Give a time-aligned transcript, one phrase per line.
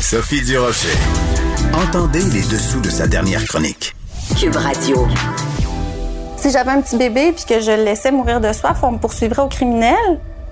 [0.00, 0.96] Sophie Durocher.
[1.74, 3.94] Entendez les dessous de sa dernière chronique.
[4.38, 5.06] Cube Radio.
[6.36, 8.98] Si j'avais un petit bébé puis que je le laissais mourir de soif, on me
[8.98, 9.96] poursuivrait au criminel,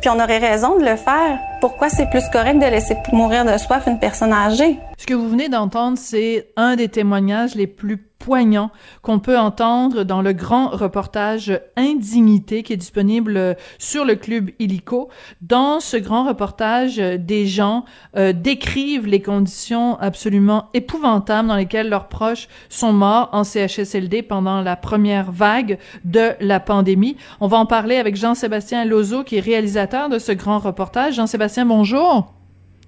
[0.00, 1.38] puis on aurait raison de le faire.
[1.60, 4.78] Pourquoi c'est plus correct de laisser mourir de soif une personne âgée?
[4.98, 8.70] Ce que vous venez d'entendre, c'est un des témoignages les plus poignant
[9.02, 15.10] qu'on peut entendre dans le grand reportage Indignité qui est disponible sur le club Illico.
[15.42, 17.84] Dans ce grand reportage, des gens
[18.16, 24.62] euh, décrivent les conditions absolument épouvantables dans lesquelles leurs proches sont morts en CHSLD pendant
[24.62, 27.18] la première vague de la pandémie.
[27.40, 31.16] On va en parler avec Jean-Sébastien Lozo qui est réalisateur de ce grand reportage.
[31.16, 32.32] Jean-Sébastien, bonjour.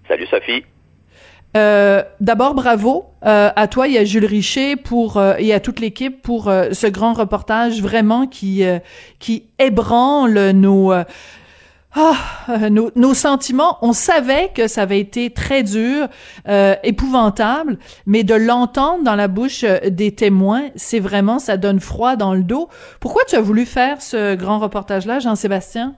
[0.09, 0.65] Salut Sophie.
[1.57, 5.81] Euh, D'abord, bravo euh, à toi et à Jules Richer pour euh, et à toute
[5.81, 8.63] l'équipe pour euh, ce grand reportage vraiment qui
[9.19, 10.93] qui ébranle nos
[11.99, 16.09] ah, nos, nos, sentiments, on savait que ça avait été très dur,
[16.83, 22.35] épouvantable, mais de l'entendre dans la bouche des témoins, c'est vraiment, ça donne froid dans
[22.35, 22.69] le dos.
[23.01, 25.95] Pourquoi tu as voulu faire ce grand reportage-là, Jean-Sébastien?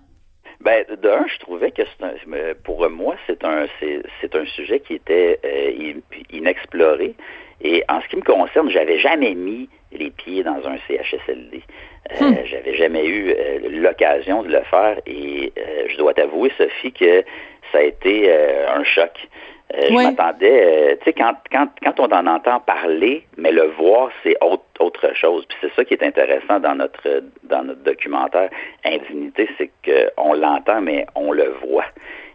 [0.61, 5.39] Ben, d'un, je trouvais que un, pour moi, c'est un, c'est, un sujet qui était
[5.45, 5.95] euh,
[6.31, 7.15] inexploré.
[7.61, 11.63] Et en ce qui me concerne, j'avais jamais mis les pieds dans un CHSLD.
[12.11, 12.37] Euh, hmm.
[12.45, 17.25] J'avais jamais eu euh, l'occasion de le faire et euh, je dois t'avouer, Sophie, que
[17.73, 19.29] ça a été un choc.
[19.75, 23.67] Euh, je m'attendais, euh, tu sais, quand, quand, quand on en entend parler, mais le
[23.67, 25.45] voir, c'est autre, autre chose.
[25.47, 28.49] Puis c'est ça qui est intéressant dans notre dans notre documentaire
[28.85, 31.85] Indignité, c'est qu'on l'entend, mais on le voit.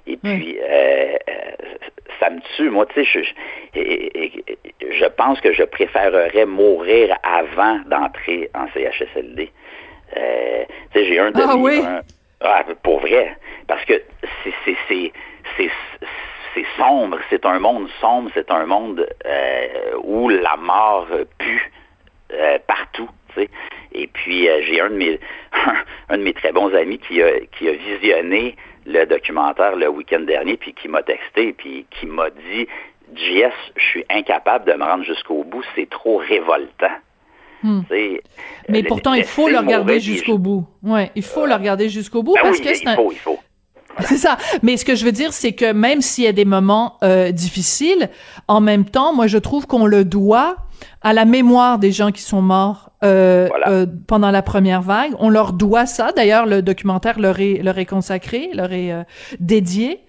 [0.05, 1.15] Et puis, euh,
[2.19, 2.69] ça me tue.
[2.69, 3.23] Moi, tu sais,
[3.73, 3.79] je,
[4.91, 9.49] je, pense que je préférerais mourir avant d'entrer en CHSLD.
[10.13, 11.45] tu sais, j'ai un demi...
[11.47, 11.81] Ah oui?
[12.41, 13.35] ah, pour vrai.
[13.65, 14.01] Parce que
[14.43, 15.71] c'est
[16.53, 19.67] c'est sombre, c'est un monde sombre, c'est un monde euh,
[20.03, 21.71] où la mort pue
[22.33, 23.09] euh, partout.
[23.93, 25.19] Et puis euh, j'ai un de mes
[26.09, 28.55] un, de mes très bons amis qui a qui a visionné
[28.85, 32.67] le documentaire le week-end dernier, puis qui m'a texté, puis qui m'a dit
[33.15, 36.97] JS, je suis incapable de me rendre jusqu'au bout, c'est trop révoltant.
[37.63, 37.81] Hmm.
[38.67, 40.65] Mais pourtant, il faut le regarder jusqu'au bout.
[40.83, 43.39] Ouais, il faut le regarder jusqu'au bout ben parce oui, que c'est il faut, faut.
[44.07, 44.37] C'est ça.
[44.61, 47.31] Mais ce que je veux dire, c'est que même s'il y a des moments euh,
[47.31, 48.09] difficiles,
[48.47, 50.57] en même temps, moi, je trouve qu'on le doit
[51.01, 55.11] à la mémoire des gens qui sont morts euh, euh, pendant la première vague.
[55.19, 56.13] On leur doit ça.
[56.15, 59.03] D'ailleurs, le documentaire leur est, leur est consacré, leur est euh,
[59.41, 59.99] dédié.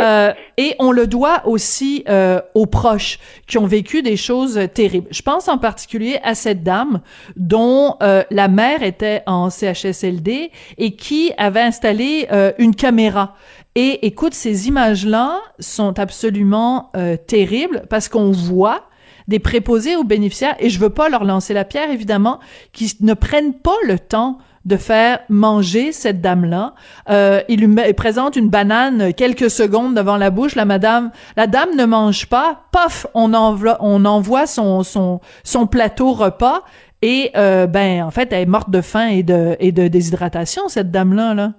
[0.00, 3.18] Euh, et on le doit aussi euh, aux proches
[3.48, 5.08] qui ont vécu des choses terribles.
[5.10, 7.00] Je pense en particulier à cette dame
[7.34, 12.28] dont la mère était en CHSLD et qui avait installé
[12.58, 13.34] une caméra.
[13.74, 16.92] Et écoute, ces images-là sont absolument
[17.26, 18.84] terribles parce qu'on voit
[19.28, 22.40] des préposés aux bénéficiaires, et je veux pas leur lancer la pierre, évidemment,
[22.72, 26.74] qui ne prennent pas le temps de faire manger cette dame-là.
[27.10, 30.54] Euh, il lui présente une banane quelques secondes devant la bouche.
[30.54, 32.62] La madame, la dame ne mange pas.
[32.72, 36.62] Paf, on envoie, on envoie son plateau repas
[37.02, 41.34] et euh, ben en fait elle est morte de faim et de déshydratation cette dame-là
[41.34, 41.52] là.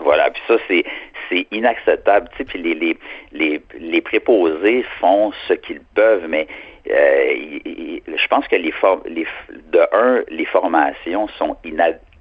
[0.00, 2.28] Voilà, puis ça c'est inacceptable.
[2.32, 2.98] Tu sais, puis
[3.32, 6.48] les préposés font ce qu'ils peuvent, mais
[6.90, 8.72] euh, je pense que les,
[9.06, 9.26] les
[9.72, 11.56] de un, les formations sont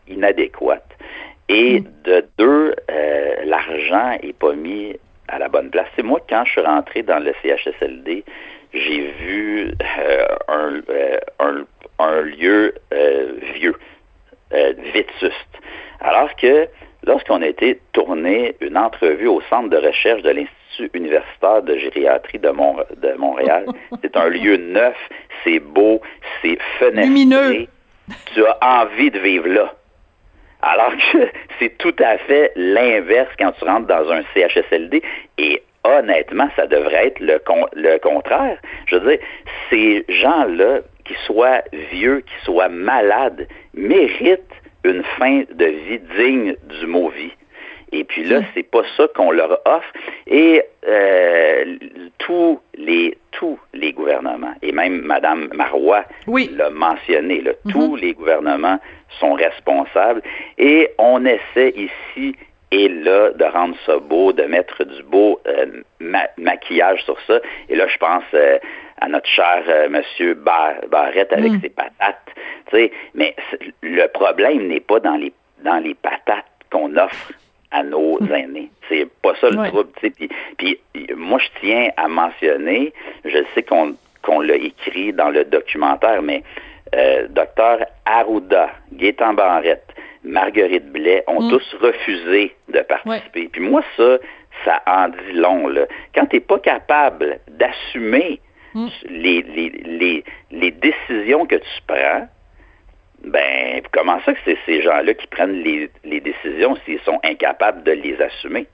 [0.08, 0.92] inadéquates
[1.50, 1.86] et mm.
[2.04, 4.96] de deux, euh, l'argent est pas mis
[5.28, 5.88] à la bonne place.
[5.96, 8.24] C'est moi quand je suis rentré dans le CHSLD,
[8.74, 10.82] j'ai vu euh, un,
[11.40, 11.66] un,
[12.00, 12.74] un, lieu
[13.56, 13.76] vieux,
[14.52, 15.60] vétuste,
[16.00, 16.68] alors que
[17.06, 22.40] lorsqu'on a été tourné une entrevue au centre de recherche de l'Institut universitaire de gériatrie
[22.40, 23.66] de, de Montréal,
[24.02, 24.96] c'est un lieu neuf,
[25.44, 26.02] c'est beau,
[26.42, 27.06] c'est fenestré.
[27.06, 27.68] Lumineux.
[28.34, 29.74] Tu as envie de vivre là.
[30.62, 31.18] Alors que
[31.60, 35.02] c'est tout à fait l'inverse quand tu rentres dans un CHSLD
[35.38, 37.40] et honnêtement, ça devrait être le,
[37.74, 38.58] le contraire.
[38.88, 39.26] Je veux dire,
[39.70, 41.62] ces gens-là, qui soient
[41.92, 44.42] vieux, qui soient malades, méritent
[44.90, 47.32] une fin de vie digne du mot vie.
[47.92, 48.46] Et puis là, hmm.
[48.54, 49.92] c'est pas ça qu'on leur offre.
[50.28, 51.78] Et euh,
[52.18, 53.60] tous les tous
[53.96, 54.54] gouvernements.
[54.62, 57.42] Et même Mme Marois l'a mentionné.
[57.42, 57.72] Mhm.
[57.72, 58.80] Tous les gouvernements
[59.20, 60.22] sont responsables.
[60.58, 62.36] Et on essaie ici
[62.72, 65.84] et là de rendre ça beau, de mettre du beau euh,
[66.38, 67.40] maquillage sur ça.
[67.70, 68.58] Et là, je pense euh,
[69.02, 71.62] à notre cher euh, monsieur Barrette avec mm.
[71.62, 72.30] ses patates.
[73.14, 73.36] Mais
[73.82, 75.34] le problème n'est pas dans les
[75.64, 77.32] dans les patates qu'on offre
[77.72, 78.34] à nos mm.
[78.34, 78.70] aînés.
[78.90, 79.90] C'est pas ça le trouble.
[80.02, 80.80] Puis, puis
[81.16, 82.94] moi, je tiens à mentionner,
[83.24, 86.44] je sais qu'on qu'on l'a écrit dans le documentaire, mais
[87.30, 89.96] docteur Arruda, Gaétan Barrette,
[90.26, 91.50] Marguerite Blais ont mm.
[91.50, 93.48] tous refusé de participer.
[93.52, 94.18] Puis moi, ça,
[94.64, 95.68] ça en dit long.
[95.68, 95.86] Là.
[96.14, 98.40] Quand tu n'es pas capable d'assumer
[98.76, 98.88] mm.
[99.10, 102.28] les, les, les, décisions que tu prends,
[103.24, 107.84] ben, comment ça que c'est ces gens-là qui prennent les, les décisions s'ils sont incapables
[107.84, 108.68] de les assumer?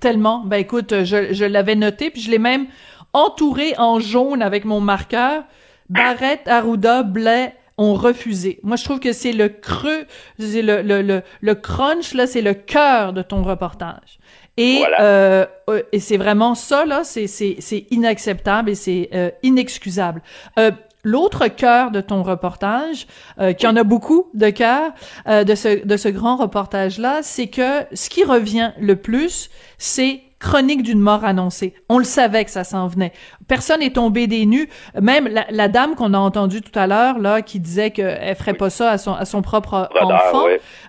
[0.00, 0.40] Tellement.
[0.44, 2.66] Ben écoute, je, je l'avais noté, puis je l'ai même
[3.12, 5.44] entouré en jaune avec mon marqueur.
[5.88, 8.58] Barrette, Arruda, Blais, ont refusé.
[8.62, 10.04] Moi, je trouve que c'est le creux,
[10.38, 14.18] c'est le, le, le, le, crunch, là, c'est le cœur de ton reportage.
[14.58, 20.20] Et, euh, euh, et c'est vraiment ça, là, c'est, inacceptable et c'est euh, inexcusable.
[20.58, 20.72] Euh,
[21.04, 23.06] L'autre cœur de ton reportage,
[23.38, 24.90] euh, qui en a beaucoup de cœurs
[25.28, 29.48] euh, de ce de ce grand reportage là, c'est que ce qui revient le plus,
[29.78, 31.74] c'est chronique d'une mort annoncée.
[31.88, 33.12] On le savait que ça s'en venait.
[33.48, 34.68] Personne est tombé des nues.
[35.00, 38.70] Même la, dame qu'on a entendue tout à l'heure, là, qui disait qu'elle ferait pas
[38.70, 40.44] ça à son, à son propre enfant,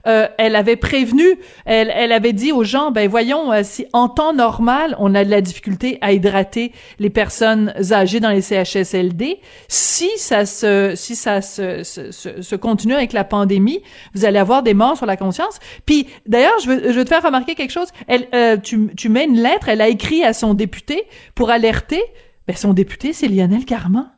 [0.07, 1.23] euh, elle avait prévenu,
[1.65, 5.25] elle, elle avait dit aux gens, ben voyons, euh, si en temps normal, on a
[5.25, 11.15] de la difficulté à hydrater les personnes âgées dans les CHSLD, si ça se, si
[11.15, 13.81] ça se, se, se, continue avec la pandémie,
[14.13, 15.59] vous allez avoir des morts sur la conscience.
[15.85, 17.87] Puis, d'ailleurs, je veux, je veux te faire remarquer quelque chose.
[18.07, 21.03] Elle, euh, tu, tu mets une lettre, elle a écrit à son député
[21.35, 22.01] pour alerter.
[22.47, 24.11] Ben, son député, c'est Lionel Carman.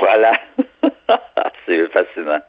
[0.00, 0.32] Voilà.
[1.66, 2.40] c'est fascinant.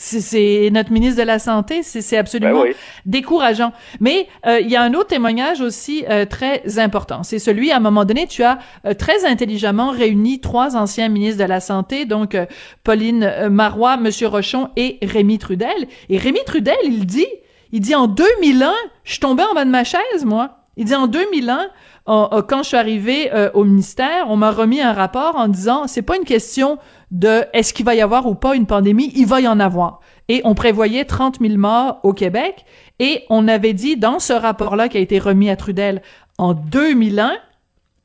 [0.00, 2.72] C'est notre ministre de la Santé, c'est absolument ben
[3.04, 3.72] décourageant.
[3.98, 7.24] Mais euh, il y a un autre témoignage aussi euh, très important.
[7.24, 11.42] C'est celui, à un moment donné, tu as euh, très intelligemment réuni trois anciens ministres
[11.42, 12.36] de la Santé, donc
[12.84, 15.88] Pauline Marois, Monsieur Rochon et Rémi Trudel.
[16.08, 17.26] Et Rémi Trudel, il dit,
[17.72, 20.57] il dit en 2001, je suis tombé en bas de ma chaise, moi.
[20.78, 21.70] Il dit en 2001,
[22.06, 26.02] quand je suis arrivé euh, au ministère, on m'a remis un rapport en disant c'est
[26.02, 26.78] pas une question
[27.10, 29.98] de est-ce qu'il va y avoir ou pas une pandémie, il va y en avoir.
[30.28, 32.64] Et on prévoyait 30 000 morts au Québec
[33.00, 36.00] et on avait dit dans ce rapport-là qui a été remis à Trudel
[36.38, 37.36] en 2001,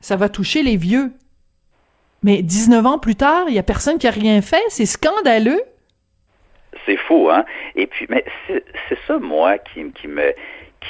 [0.01, 1.11] ça va toucher les vieux.
[2.23, 5.61] Mais 19 ans plus tard, il y a personne qui a rien fait, c'est scandaleux.
[6.87, 7.45] C'est fou, hein?
[7.75, 10.33] Et puis, mais c'est ça, moi, qui, qui me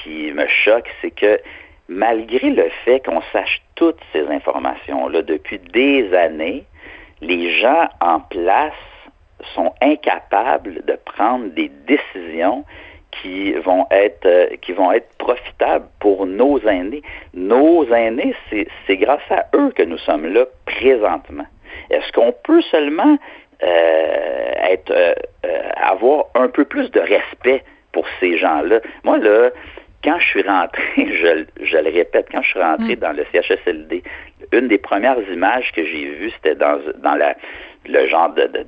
[0.02, 1.40] qui me choque, c'est que
[1.88, 6.64] malgré le fait qu'on sache toutes ces informations-là depuis des années,
[7.22, 8.74] les gens en place
[9.56, 12.64] sont incapables de prendre des décisions
[13.22, 17.04] qui vont être euh, qui vont être profitables pour nos aînés.
[17.34, 21.46] Nos aînés, c'est grâce à eux que nous sommes là présentement.
[21.90, 23.18] Est-ce qu'on peut seulement
[23.64, 25.14] euh, être euh,
[25.76, 28.80] avoir un peu plus de respect pour ces gens-là?
[29.04, 29.52] Moi là,
[30.04, 33.00] quand je suis rentré, je, je, le répète, quand je suis rentré mm.
[33.00, 34.04] dans le CHSLD,
[34.52, 37.36] une des premières images que j'ai vues, c'était dans, dans la,
[37.86, 38.64] le genre de, de,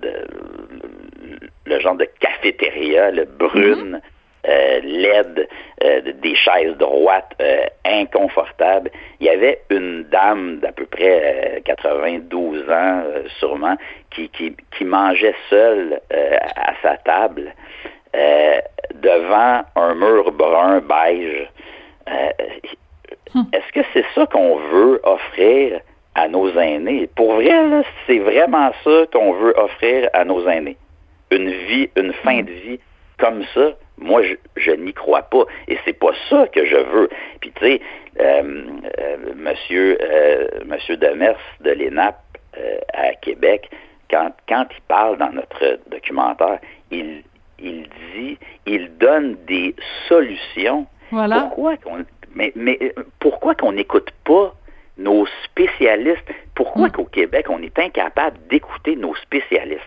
[1.66, 4.50] le genre de cafétéria, le brune, mm-hmm.
[4.50, 5.48] euh, laide,
[5.84, 8.92] euh, des chaises droites, euh, inconfortables.
[9.20, 13.04] Il y avait une dame d'à peu près 92 ans,
[13.40, 13.76] sûrement,
[14.12, 17.54] qui, qui, qui mangeait seule à sa table.
[18.16, 18.60] Euh,
[18.94, 21.50] devant un mur brun beige.
[22.08, 22.30] Euh,
[23.34, 23.44] hmm.
[23.52, 25.82] Est-ce que c'est ça qu'on veut offrir
[26.14, 27.10] à nos aînés?
[27.16, 30.78] Pour vrai, c'est vraiment ça qu'on veut offrir à nos aînés.
[31.30, 32.80] Une vie, une fin de vie
[33.18, 34.22] comme ça, moi,
[34.56, 35.44] je, n'y crois pas.
[35.68, 37.10] Et c'est pas ça que je veux.
[37.42, 37.82] Puis, tu sais,
[38.22, 38.64] euh,
[39.36, 39.98] monsieur,
[40.66, 42.16] monsieur Demers de l'ENAP
[42.94, 43.70] à Québec,
[44.10, 46.60] quand, quand il parle dans notre documentaire,
[46.92, 47.24] il,
[47.60, 49.76] il dit, il donne des
[50.08, 50.88] solutions.
[51.12, 51.42] Voilà.
[51.42, 54.56] Pourquoi qu'on, mais, mais euh, pourquoi qu'on n'écoute pas
[54.98, 56.30] nos spécialistes?
[56.54, 56.92] Pourquoi mm.
[56.92, 59.84] qu'au Québec, on est incapable d'écouter nos spécialistes?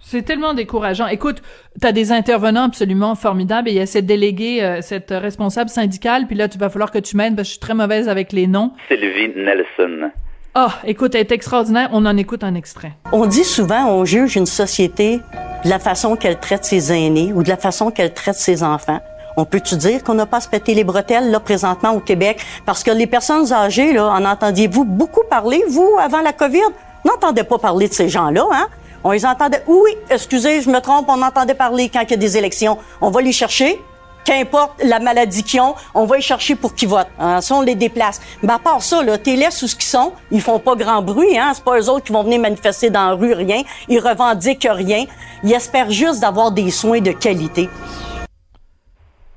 [0.00, 1.06] C'est tellement décourageant.
[1.06, 1.42] Écoute,
[1.80, 5.70] tu as des intervenants absolument formidables et il y a cette déléguée, euh, cette responsable
[5.70, 8.08] syndicale, puis là, tu vas falloir que tu m'aides parce que je suis très mauvaise
[8.08, 8.72] avec les noms.
[8.88, 10.10] Sylvie Nelson.
[10.54, 11.88] Ah, écoute, elle est extraordinaire.
[11.92, 12.92] On en écoute un extrait.
[13.10, 15.20] On dit souvent, on juge une société
[15.64, 19.00] de la façon qu'elle traite ses aînés ou de la façon qu'elle traite ses enfants.
[19.38, 22.44] On peut-tu dire qu'on n'a pas se péter les bretelles, là, présentement, au Québec?
[22.66, 26.60] Parce que les personnes âgées, là, en entendiez-vous beaucoup parler, vous, avant la COVID?
[27.06, 28.66] N'entendez pas parler de ces gens-là, hein?
[29.04, 29.62] On les entendait.
[29.66, 32.76] Oui, excusez, je me trompe, on entendait parler quand il y a des élections.
[33.00, 33.80] On va les chercher.
[34.24, 37.08] Qu'importe la maladie qu'ils ont, on va les chercher pour qu'ils votent.
[37.18, 38.20] Hein, ça, on les déplace.
[38.42, 40.12] Mais à part ça, là, t'es laisses où ce qu'ils sont.
[40.30, 41.52] Ils font pas grand bruit, hein.
[41.54, 43.62] C'est pas eux autres qui vont venir manifester dans la rue, rien.
[43.88, 45.06] Ils revendiquent rien.
[45.42, 47.68] Ils espèrent juste d'avoir des soins de qualité.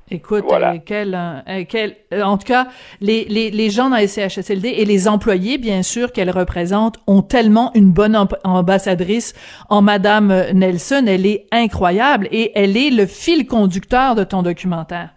[0.08, 2.66] Écoute, euh, quel, euh, quel, euh, en tout cas,
[3.00, 7.22] les, les, les gens dans les CHSLD et les employés, bien sûr, qu'elle représente, ont
[7.22, 9.34] tellement une bonne ambassadrice
[9.68, 11.06] en Madame Nelson.
[11.08, 15.10] Elle est incroyable et elle est le fil conducteur de ton documentaire.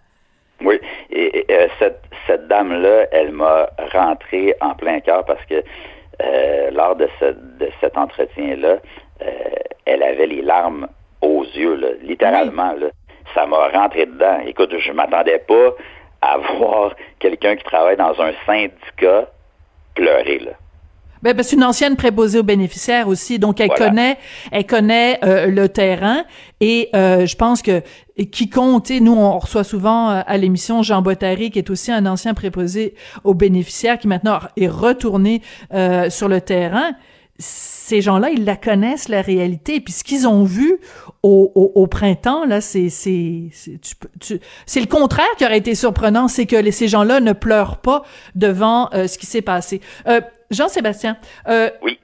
[0.65, 0.79] Oui,
[1.11, 1.45] et,
[1.77, 5.63] cette, cette dame-là, elle m'a rentré en plein cœur parce que
[6.73, 8.77] lors de, ce, de cet entretien-là,
[9.85, 10.87] elle avait les larmes
[11.21, 12.73] aux yeux, là, littéralement.
[12.73, 12.87] Là
[13.33, 14.39] ça m'a rentré dedans.
[14.45, 15.75] Écoute, je m'attendais pas
[16.21, 19.29] à voir quelqu'un qui travaille dans un syndicat
[19.95, 20.51] pleurer, là.
[21.21, 24.17] Ben, ben c'est une ancienne préposée aux bénéficiaires aussi, donc elle connaît,
[24.53, 26.23] elle connaît euh, le terrain
[26.61, 27.81] et euh, je pense que
[28.31, 32.33] quiconque, nous on reçoit souvent euh, à l'émission Jean Bottary qui est aussi un ancien
[32.33, 32.95] préposé
[33.25, 35.41] aux bénéficiaires qui maintenant est retourné
[36.09, 36.93] sur le terrain
[37.39, 39.79] ces gens-là, ils la connaissent, la réalité.
[39.79, 40.79] Puis ce qu'ils ont vu
[41.23, 43.49] au, au, printemps, là, c'est c'est
[44.65, 48.03] c'est le contraire qui aurait été surprenant, c'est que les, ces gens-là ne pleurent pas
[48.35, 49.81] devant euh, ce qui s'est passé.
[50.07, 51.17] Euh, Jean-Sébastien,
[51.47, 51.99] euh, oui.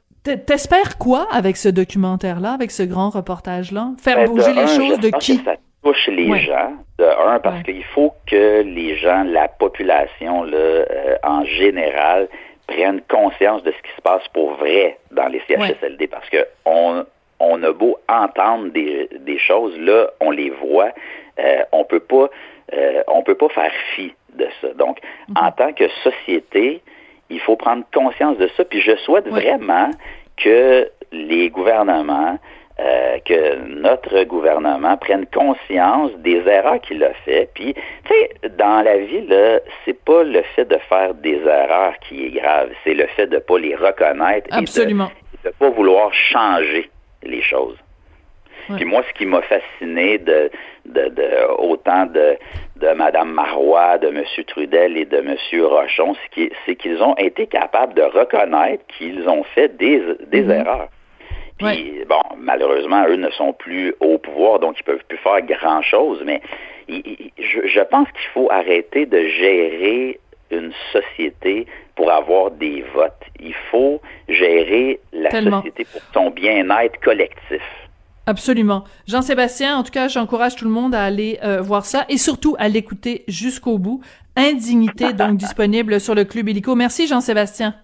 [0.48, 3.92] T'espères quoi avec ce documentaire-là, avec ce grand reportage-là?
[4.00, 5.36] Faire ben, bouger les choses de qui?
[5.46, 10.58] ça touche les gens, de un, parce qu'il faut que les gens, la population, là,
[10.58, 12.28] euh, en général,
[12.68, 17.06] prennent conscience de ce qui se passe pour vrai dans les CHSLD parce que on,
[17.40, 20.92] on a beau entendre des, des choses, là, on les voit,
[21.40, 22.30] euh, on peut pas
[22.74, 24.74] euh, on peut pas faire fi de ça.
[24.74, 25.36] Donc, mhm.
[25.38, 26.82] en tant que société,
[27.30, 28.66] il faut prendre conscience de ça.
[28.66, 29.92] Puis je souhaite vraiment
[30.38, 32.38] que les gouvernements
[32.78, 37.50] euh, que notre gouvernement prenne conscience des erreurs qu'il a fait.
[37.54, 41.94] Puis, tu sais, dans la vie, là, c'est pas le fait de faire des erreurs
[42.02, 45.10] qui est grave, c'est le fait de pas les reconnaître Absolument.
[45.34, 46.90] et de, ne pas vouloir changer
[47.24, 47.78] les choses.
[48.76, 50.50] Puis moi, ce qui m'a fasciné de,
[50.86, 52.36] de, de, autant de,
[52.78, 54.24] de Mme Marois, de M.
[54.48, 55.36] Trudel et de M.
[55.62, 56.16] Rochon,
[56.66, 60.60] c'est qu'ils ont été capables de reconnaître qu'ils ont fait des, des mm-hmm.
[60.60, 60.90] erreurs.
[61.58, 66.22] Puis, bon, malheureusement, eux ne sont plus au pouvoir, donc ils peuvent plus faire grand-chose,
[66.26, 66.42] mais
[66.90, 70.20] je, pense qu'il faut arrêter de gérer
[70.52, 73.14] une société pour avoir des votes.
[73.40, 77.62] Il faut gérer la société pour son bien-être collectif.
[78.28, 78.84] Absolument.
[79.08, 82.56] Jean-Sébastien, en tout cas, j'encourage tout le monde à aller euh, voir ça et surtout
[82.58, 84.02] à l'écouter jusqu'au bout.
[84.36, 86.76] Indignité, donc disponible sur le Club Illico.
[86.76, 87.76] Merci, Jean-Sébastien.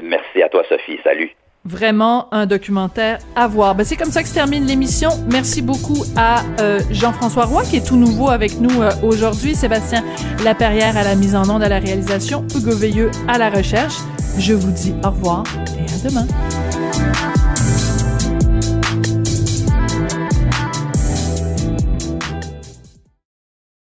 [0.00, 0.98] Merci à toi, Sophie.
[1.02, 1.34] Salut
[1.64, 3.74] vraiment un documentaire à voir.
[3.74, 5.10] Ben, c'est comme ça que se termine l'émission.
[5.30, 10.02] Merci beaucoup à euh, Jean-François Roy qui est tout nouveau avec nous euh, aujourd'hui, Sébastien
[10.44, 13.94] Laperrière à la mise en onde, à la réalisation, Hugo Veilleux à la recherche.
[14.38, 15.44] Je vous dis au revoir
[15.76, 16.26] et à demain.